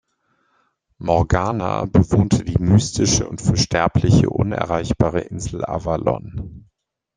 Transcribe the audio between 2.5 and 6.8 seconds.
mystische und für Sterbliche unerreichbare Insel Avalon.